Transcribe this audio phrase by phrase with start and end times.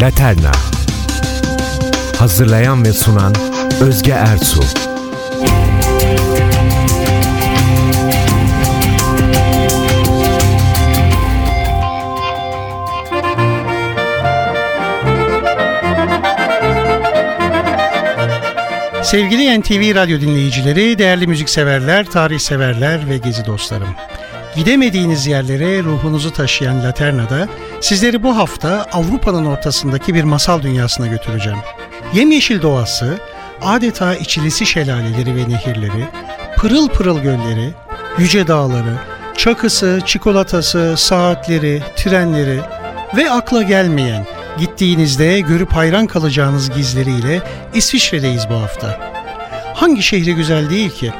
[0.00, 0.52] Laterna.
[2.18, 3.34] Hazırlayan ve sunan
[3.80, 4.85] Özge Ertuğ
[19.06, 23.88] Sevgili NTV Radyo dinleyicileri, değerli müzikseverler, tarih severler ve gezi dostlarım.
[24.56, 27.48] Gidemediğiniz yerlere ruhunuzu taşıyan Laterna'da
[27.80, 31.58] sizleri bu hafta Avrupa'nın ortasındaki bir masal dünyasına götüreceğim.
[32.14, 33.18] Yemyeşil doğası,
[33.62, 36.04] adeta içilisi şelaleleri ve nehirleri,
[36.56, 37.70] pırıl pırıl gölleri,
[38.18, 38.94] yüce dağları,
[39.36, 42.60] çakısı, çikolatası, saatleri, trenleri
[43.16, 44.26] ve akla gelmeyen,
[44.58, 47.42] gittiğinizde görüp hayran kalacağınız gizleriyle
[47.74, 49.00] İsviçre'deyiz bu hafta.
[49.74, 51.12] Hangi şehri güzel değil ki?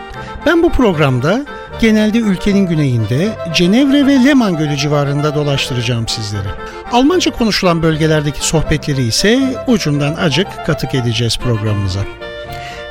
[0.47, 1.47] Ben bu programda
[1.81, 6.49] genelde ülkenin güneyinde Cenevre ve Leman Gölü civarında dolaştıracağım sizleri.
[6.93, 12.01] Almanca konuşulan bölgelerdeki sohbetleri ise ucundan acık katık edeceğiz programımıza.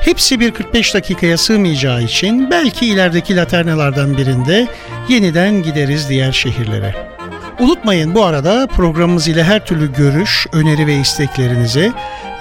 [0.00, 4.66] Hepsi bir 45 dakikaya sığmayacağı için belki ilerideki laternalardan birinde
[5.08, 7.15] yeniden gideriz diğer şehirlere.
[7.60, 11.92] Unutmayın bu arada programımız ile her türlü görüş, öneri ve isteklerinizi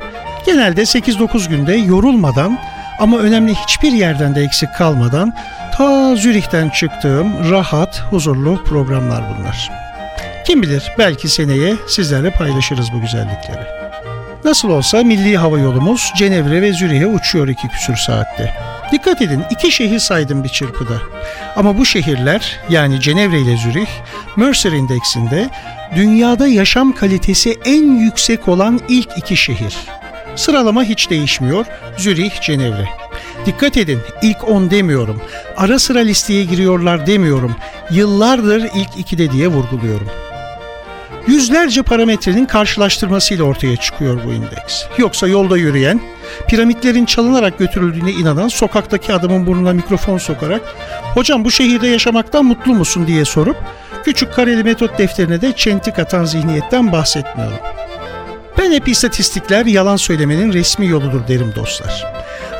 [0.45, 2.59] genelde 8-9 günde yorulmadan
[2.99, 5.33] ama önemli hiçbir yerden de eksik kalmadan
[5.77, 9.71] ta Zürih'ten çıktığım rahat, huzurlu programlar bunlar.
[10.45, 13.65] Kim bilir belki seneye sizlerle paylaşırız bu güzellikleri.
[14.43, 18.53] Nasıl olsa milli hava yolumuz Cenevre ve Zürih'e uçuyor iki küsür saatte.
[18.91, 20.93] Dikkat edin iki şehir saydım bir çırpıda.
[21.55, 23.87] Ama bu şehirler yani Cenevre ile Zürih
[24.35, 25.49] Mercer indeksinde
[25.95, 29.77] dünyada yaşam kalitesi en yüksek olan ilk iki şehir.
[30.35, 31.65] Sıralama hiç değişmiyor.
[31.97, 32.89] Zürih, Cenevre.
[33.45, 35.21] Dikkat edin ilk 10 demiyorum.
[35.57, 37.55] Ara sıra listeye giriyorlar demiyorum.
[37.91, 40.07] Yıllardır ilk 2'de diye vurguluyorum.
[41.27, 44.83] Yüzlerce parametrenin karşılaştırmasıyla ortaya çıkıyor bu indeks.
[44.97, 46.01] Yoksa yolda yürüyen,
[46.47, 50.61] piramitlerin çalınarak götürüldüğüne inanan sokaktaki adamın burnuna mikrofon sokarak
[51.13, 53.57] "Hocam bu şehirde yaşamaktan mutlu musun?" diye sorup
[54.03, 57.57] küçük kareli metot defterine de çentik atan zihniyetten bahsetmiyorum.
[58.57, 62.05] Ben hep istatistikler yalan söylemenin resmi yoludur derim dostlar.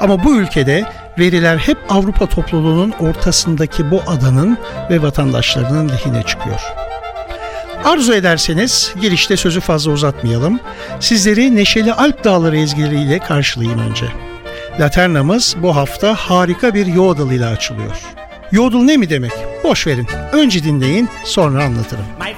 [0.01, 0.85] Ama bu ülkede
[1.19, 4.57] veriler hep Avrupa topluluğunun ortasındaki bu adanın
[4.89, 6.61] ve vatandaşlarının lehine çıkıyor.
[7.85, 10.59] Arzu ederseniz girişte sözü fazla uzatmayalım.
[10.99, 14.05] Sizleri neşeli Alp Dağları ezgileriyle karşılayayım önce.
[14.79, 17.97] Laternamız bu hafta harika bir yodel ile açılıyor.
[18.51, 19.31] Yodel ne mi demek?
[19.63, 20.07] Boş verin.
[20.31, 22.05] Önce dinleyin, sonra anlatırım.
[22.19, 22.33] My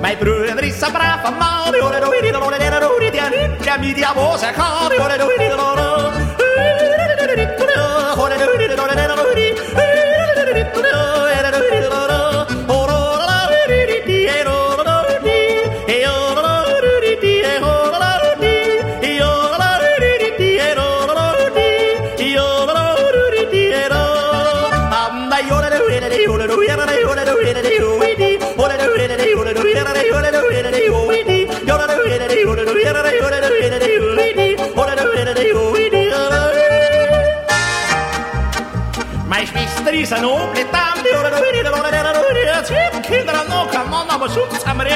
[0.00, 5.00] Mijn broer is een brave man, die aan niet kan, die aan boze kan, die
[5.52, 5.79] aan
[40.12, 40.88] is een open taam.
[42.64, 44.86] Tip, kinder, no, kan man, maar zoek, samen,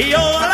[0.00, 0.47] Y ahora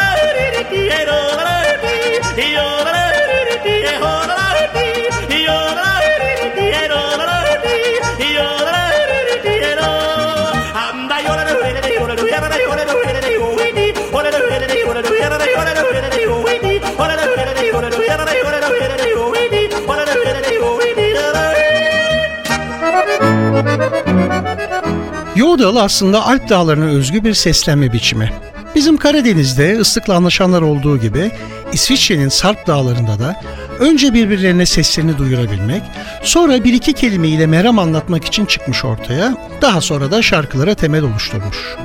[25.44, 28.32] Yodel aslında Alp dağlarına özgü bir seslenme biçimi.
[28.74, 31.30] Bizim Karadeniz'de ıslıkla anlaşanlar olduğu gibi
[31.72, 33.40] İsviçre'nin Sarp dağlarında da
[33.78, 35.82] önce birbirlerine seslerini duyurabilmek,
[36.22, 41.76] sonra bir iki kelimeyle meram anlatmak için çıkmış ortaya, daha sonra da şarkılara temel oluşturmuş.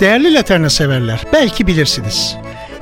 [0.00, 2.36] Değerli Laterna severler, belki bilirsiniz.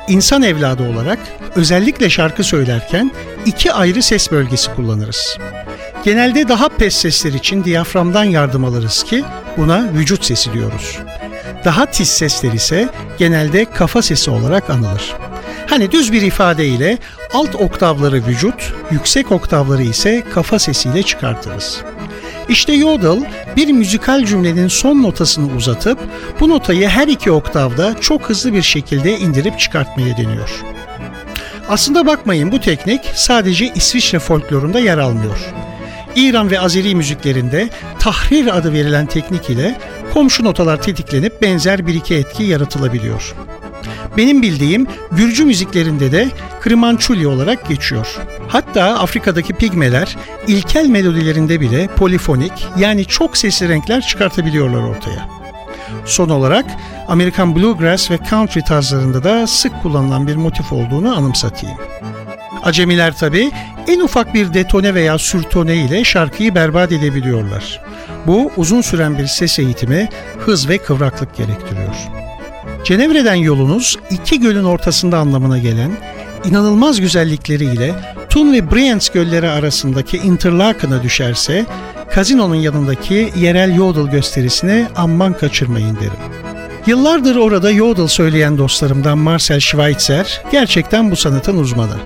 [0.08, 1.18] İnsan evladı olarak
[1.56, 3.12] özellikle şarkı söylerken
[3.46, 5.38] iki ayrı ses bölgesi kullanırız.
[6.04, 9.24] Genelde daha pes sesler için diyaframdan yardım alırız ki
[9.56, 10.98] buna vücut sesi diyoruz.
[11.64, 12.88] Daha tiz sesler ise
[13.18, 15.14] genelde kafa sesi olarak anılır.
[15.66, 16.98] Hani düz bir ifadeyle
[17.34, 21.80] alt oktavları vücut, yüksek oktavları ise kafa sesiyle çıkartırız.
[22.48, 25.98] İşte yodel bir müzikal cümlenin son notasını uzatıp
[26.40, 30.64] bu notayı her iki oktavda çok hızlı bir şekilde indirip çıkartmaya deniyor.
[31.68, 35.38] Aslında bakmayın bu teknik sadece İsviçre folklorunda yer almıyor.
[36.16, 37.68] İran ve Azeri müziklerinde
[37.98, 39.78] tahrir adı verilen teknik ile
[40.14, 43.34] komşu notalar tetiklenip benzer bir iki etki yaratılabiliyor.
[44.16, 46.30] Benim bildiğim Gürcü müziklerinde de
[46.60, 48.16] krimançuli olarak geçiyor.
[48.48, 50.16] Hatta Afrika'daki pigmeler
[50.46, 55.28] ilkel melodilerinde bile polifonik yani çok sesli renkler çıkartabiliyorlar ortaya.
[56.04, 56.66] Son olarak
[57.08, 61.78] Amerikan bluegrass ve country tarzlarında da sık kullanılan bir motif olduğunu anımsatayım.
[62.62, 63.50] Acemiler tabi
[63.88, 67.80] en ufak bir detone veya sürtone ile şarkıyı berbat edebiliyorlar.
[68.26, 71.94] Bu uzun süren bir ses eğitimi, hız ve kıvraklık gerektiriyor.
[72.84, 75.90] Cenevre'den yolunuz iki gölün ortasında anlamına gelen
[76.44, 77.94] inanılmaz güzellikleriyle
[78.30, 81.66] Thun ve Brienz gölleri arasındaki Interlaken'a düşerse
[82.10, 86.36] kazinonun yanındaki yerel yodel gösterisini amman kaçırmayın derim.
[86.86, 91.96] Yıllardır orada yodel söyleyen dostlarımdan Marcel Schweitzer gerçekten bu sanatın uzmanı.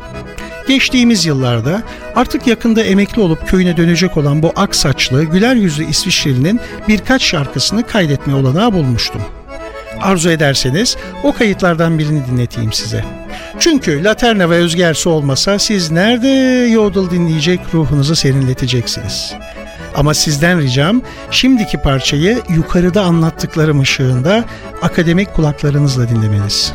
[0.70, 1.82] Geçtiğimiz yıllarda
[2.16, 7.86] artık yakında emekli olup köyüne dönecek olan bu ak saçlı, güler yüzlü İsviçreli'nin birkaç şarkısını
[7.86, 9.22] kaydetme olanağı bulmuştum.
[10.00, 13.04] Arzu ederseniz o kayıtlardan birini dinleteyim size.
[13.58, 16.28] Çünkü Laterna ve Özgersi olmasa siz nerede
[16.72, 19.34] yodel dinleyecek ruhunuzu serinleteceksiniz.
[19.94, 24.44] Ama sizden ricam şimdiki parçayı yukarıda anlattıklarım ışığında
[24.82, 26.74] akademik kulaklarınızla dinlemeniz.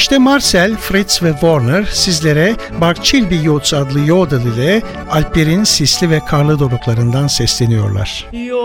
[0.00, 6.58] İşte Marcel, Fritz ve Warner sizlere Barçilbi Yots adlı yodel ile Alplerin sisli ve karlı
[6.58, 8.28] doruklarından sesleniyorlar.
[8.32, 8.60] Yo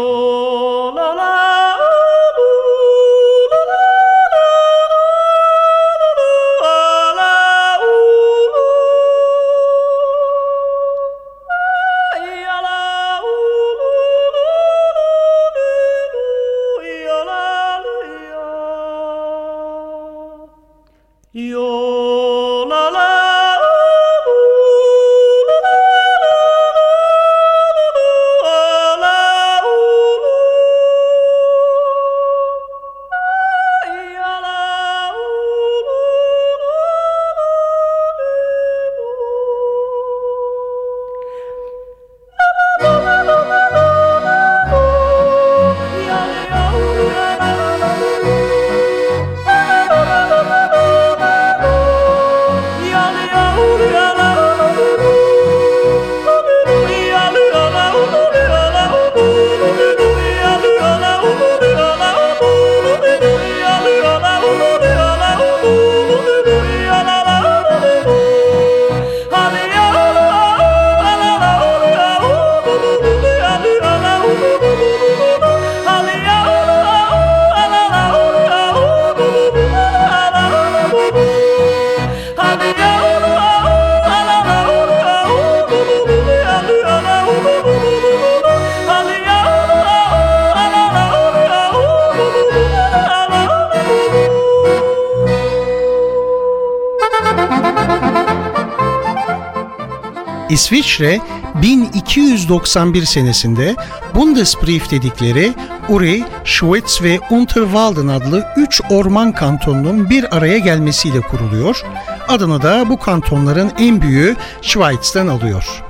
[100.55, 101.19] İsviçre
[101.61, 103.75] 1291 senesinde
[104.15, 105.53] Bundesbrief dedikleri
[105.89, 111.85] Uri, Schwitz ve Unterwalden adlı 3 orman kantonunun bir araya gelmesiyle kuruluyor.
[112.27, 115.83] Adını da bu kantonların en büyüğü Schweiz'ten alıyor.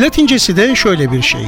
[0.00, 1.46] Latincesi de şöyle bir şey.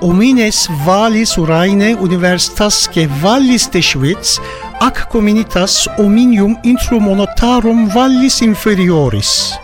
[0.00, 4.40] Omines Vallis Uraine Universitasque Vallis de Schwitz
[4.80, 9.54] ac communitas ominium intromonotarum Vallis Inferioris.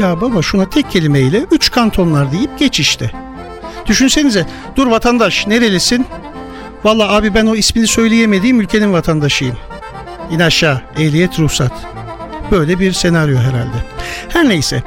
[0.00, 3.10] Ya baba şuna tek kelimeyle üç kantonlar deyip geç işte.
[3.86, 6.06] Düşünsenize dur vatandaş nerelisin?
[6.84, 9.56] Valla abi ben o ismini söyleyemediğim ülkenin vatandaşıyım.
[10.30, 11.72] İn aşağı ehliyet ruhsat.
[12.50, 13.76] Böyle bir senaryo herhalde.
[14.28, 14.82] Her neyse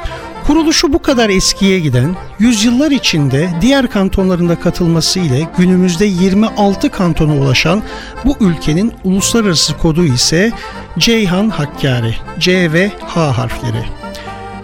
[0.49, 7.83] Kuruluşu bu kadar eskiye giden, yüzyıllar içinde diğer kantonlarında katılması ile günümüzde 26 kantona ulaşan
[8.25, 10.51] bu ülkenin uluslararası kodu ise
[10.99, 13.98] Ceyhan Hakkari, C ve H harfleri.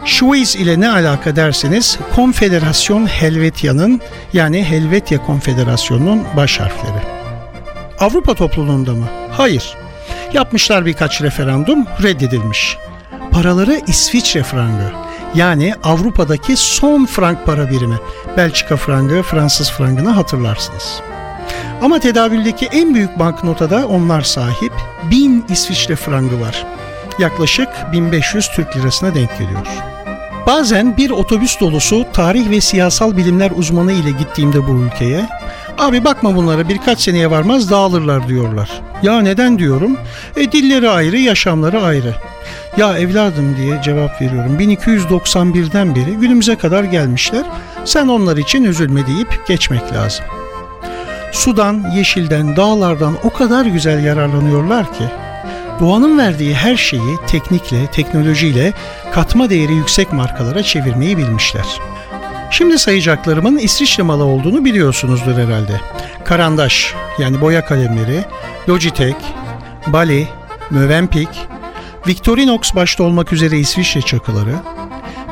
[0.05, 4.01] Schweiz ile ne alaka derseniz Konfederasyon Helvetya'nın
[4.33, 7.03] yani Helvetya Konfederasyonu'nun baş harfleri.
[7.99, 9.05] Avrupa topluluğunda mı?
[9.31, 9.77] Hayır.
[10.33, 12.77] Yapmışlar birkaç referandum, reddedilmiş.
[13.31, 14.91] Paraları İsviçre frangı.
[15.35, 17.97] Yani Avrupa'daki son frank para birimi.
[18.37, 21.01] Belçika frangı, Fransız frangını hatırlarsınız.
[21.81, 24.73] Ama tedavüldeki en büyük banknota da onlar sahip.
[25.11, 26.65] 1000 İsviçre frangı var.
[27.19, 29.94] Yaklaşık 1500 Türk lirasına denk geliyor.
[30.47, 35.29] Bazen bir otobüs dolusu tarih ve siyasal bilimler uzmanı ile gittiğimde bu ülkeye
[35.77, 38.69] Abi bakma bunlara birkaç seneye varmaz dağılırlar diyorlar.
[39.03, 39.97] Ya neden diyorum?
[40.35, 42.15] E dilleri ayrı, yaşamları ayrı.
[42.77, 44.59] Ya evladım diye cevap veriyorum.
[44.59, 47.43] 1291'den beri günümüze kadar gelmişler.
[47.85, 50.25] Sen onlar için üzülme deyip geçmek lazım.
[51.31, 55.03] Sudan, yeşilden, dağlardan o kadar güzel yararlanıyorlar ki
[55.79, 58.73] doğanın verdiği her şeyi teknikle, teknolojiyle
[59.13, 61.65] katma değeri yüksek markalara çevirmeyi bilmişler.
[62.51, 65.81] Şimdi sayacaklarımın İsviçre malı olduğunu biliyorsunuzdur herhalde.
[66.23, 68.25] Karandaş yani boya kalemleri,
[68.69, 69.15] Logitech,
[69.87, 70.27] Bali,
[70.69, 71.29] Mövenpick,
[72.07, 74.55] Victorinox başta olmak üzere İsviçre çakıları,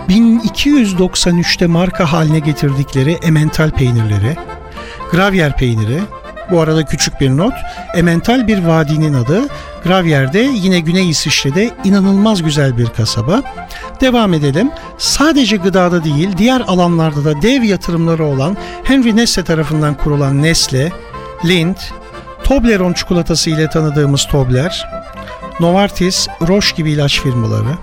[0.10, 4.38] 1293'te marka haline getirdikleri Emmental peynirleri,
[5.12, 6.00] Gravyer peyniri,
[6.52, 7.54] bu arada küçük bir not,
[7.96, 9.48] Emmental bir vadinin adı,
[9.84, 13.42] Gravyer'de yine Güney İsviçre'de inanılmaz güzel bir kasaba.
[14.02, 14.72] Devam edelim.
[14.98, 20.92] Sadece gıdada değil diğer alanlarda da dev yatırımları olan Henry Nestle tarafından kurulan Nestle,
[21.46, 21.76] Lind,
[22.44, 24.90] Toblerone çikolatası ile tanıdığımız Tobler,
[25.60, 27.78] Novartis, Roche gibi ilaç firmaları,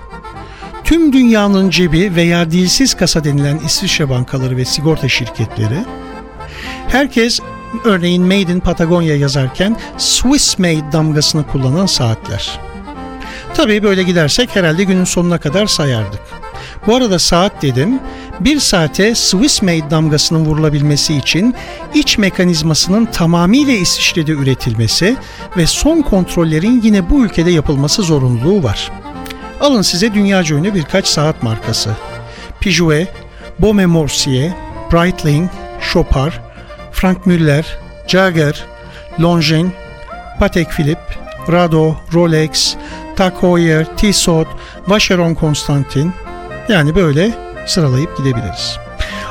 [0.85, 5.85] tüm dünyanın cebi veya dilsiz kasa denilen İsviçre bankaları ve sigorta şirketleri,
[6.89, 7.41] herkes
[7.85, 12.61] örneğin Made in Patagonia yazarken Swiss Made damgasını kullanan saatler.
[13.55, 16.21] Tabii böyle gidersek herhalde günün sonuna kadar sayardık.
[16.87, 18.01] Bu arada saat dedim,
[18.41, 21.55] bir saate Swiss Made damgasının vurulabilmesi için
[21.95, 25.17] iç mekanizmasının tamamıyla İsviçre'de üretilmesi
[25.57, 28.93] ve son kontrollerin yine bu ülkede yapılması zorunluluğu var.
[29.61, 31.91] Alın size dünyaca ünlü birkaç saat markası.
[32.61, 33.09] Peugeot,
[33.59, 34.53] Baume Morsier,
[34.93, 35.51] Breitling,
[35.93, 36.33] Chopard,
[36.93, 38.67] Frank Müller, Jaeger,
[39.21, 39.73] Longines,
[40.39, 41.15] Patek Philippe,
[41.53, 42.77] Rado, Rolex,
[43.17, 44.49] Tag Heuer, Tissot,
[44.87, 46.13] Vacheron Constantin
[46.69, 47.35] yani böyle
[47.67, 48.79] sıralayıp gidebiliriz.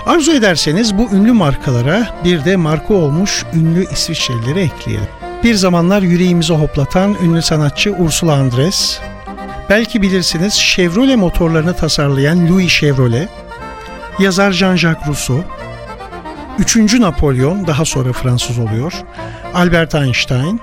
[0.06, 5.08] Arzu ederseniz bu ünlü markalara bir de marka olmuş ünlü İsviçrelileri ekleyelim.
[5.44, 9.00] Bir zamanlar yüreğimizi hoplatan ünlü sanatçı Ursula Andres,
[9.70, 13.30] belki bilirsiniz Chevrolet motorlarını tasarlayan Louis Chevrolet,
[14.20, 15.44] yazar Jean-Jacques Rousseau,
[16.60, 16.94] 3.
[16.94, 18.94] Napolyon daha sonra Fransız oluyor,
[19.54, 20.62] Albert Einstein,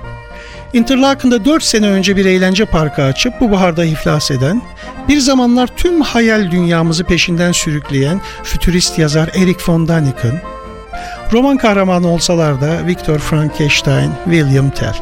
[0.72, 4.62] Interlaken'da 4 sene önce bir eğlence parkı açıp bu baharda iflas eden,
[5.08, 10.40] bir zamanlar tüm hayal dünyamızı peşinden sürükleyen fütürist yazar Erich von Däniken,
[11.32, 14.94] roman kahramanı olsalar da Viktor Frankenstein, William Tell.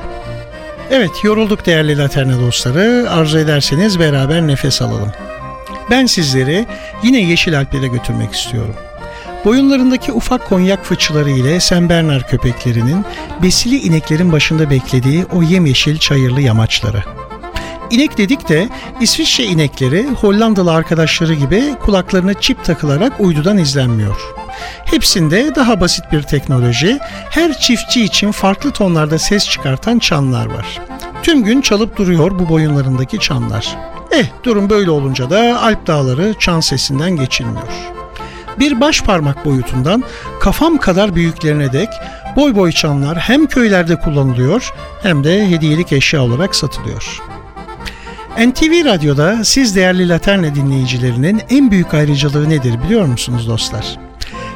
[0.91, 3.07] Evet, yorulduk değerli Laterna dostları.
[3.11, 5.13] Arzu ederseniz beraber nefes alalım.
[5.91, 6.67] Ben sizleri
[7.03, 8.75] yine Yeşil Alplere götürmek istiyorum.
[9.45, 13.05] Boyunlarındaki ufak konyak fıçıları ile Sen Bernard köpeklerinin
[13.43, 17.03] besili ineklerin başında beklediği o yemyeşil çayırlı yamaçları.
[17.91, 18.69] İnek dedik de
[19.01, 24.17] İsviçre inekleri Hollandalı arkadaşları gibi kulaklarına çip takılarak uydudan izlenmiyor.
[24.85, 26.99] Hepsinde daha basit bir teknoloji,
[27.31, 30.81] her çiftçi için farklı tonlarda ses çıkartan çanlar var.
[31.23, 33.77] Tüm gün çalıp duruyor bu boyunlarındaki çanlar.
[34.11, 37.95] Eh durum böyle olunca da Alp dağları çan sesinden geçilmiyor.
[38.59, 40.05] Bir baş parmak boyutundan
[40.41, 41.89] kafam kadar büyüklerine dek
[42.37, 47.23] boy boy çanlar hem köylerde kullanılıyor hem de hediyelik eşya olarak satılıyor.
[48.39, 53.99] NTV Radyo'da siz değerli Laterna dinleyicilerinin en büyük ayrıcalığı nedir biliyor musunuz dostlar?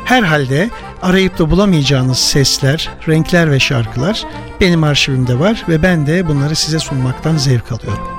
[0.05, 0.71] Herhalde
[1.02, 4.25] arayıp da bulamayacağınız sesler, renkler ve şarkılar
[4.61, 8.17] benim arşivimde var ve ben de bunları size sunmaktan zevk alıyorum.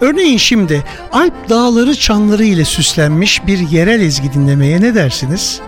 [0.00, 5.60] Örneğin şimdi Alp dağları çanları ile süslenmiş bir yerel ezgi dinlemeye ne dersiniz?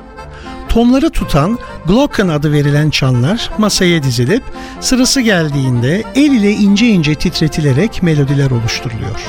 [0.69, 4.43] Tonları tutan Glocken adı verilen çanlar masaya dizilip
[4.81, 9.21] sırası geldiğinde el ile ince ince titretilerek melodiler oluşturuluyor.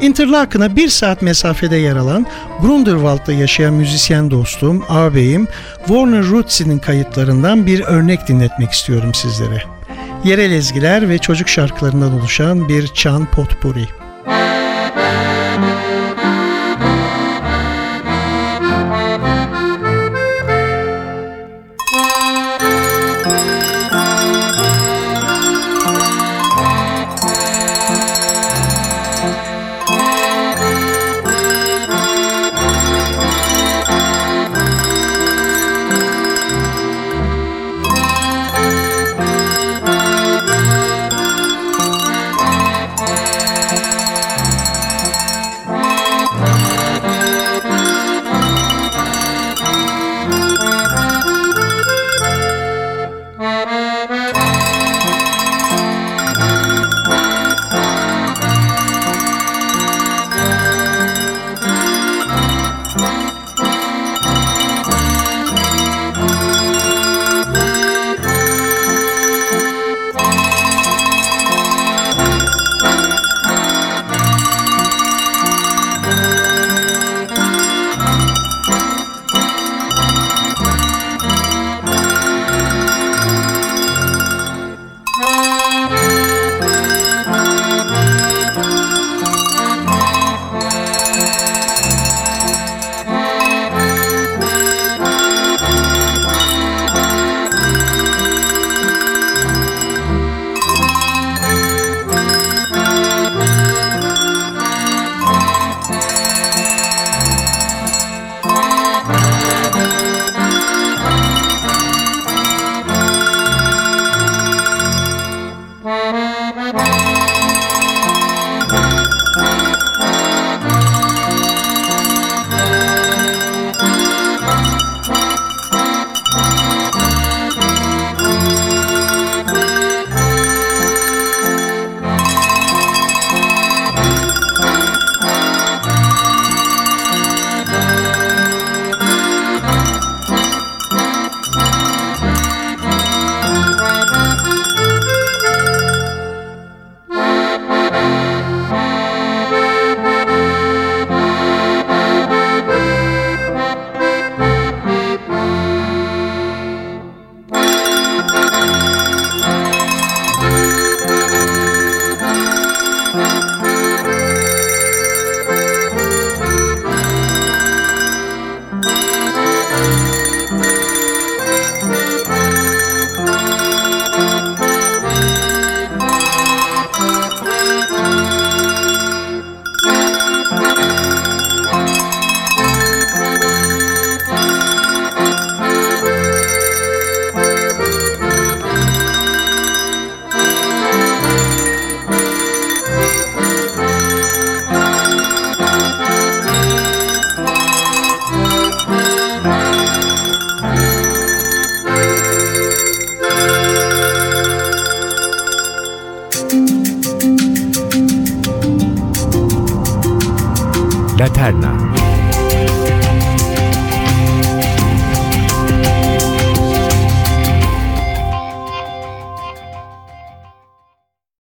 [0.00, 2.26] Interlaken'a bir saat mesafede yer alan
[2.60, 5.48] Grunderwald'da yaşayan müzisyen dostum, ağabeyim
[5.86, 9.62] Warner Roots'inin kayıtlarından bir örnek dinletmek istiyorum sizlere.
[10.24, 14.03] Yerel ezgiler ve çocuk şarkılarından oluşan bir çan potpourri.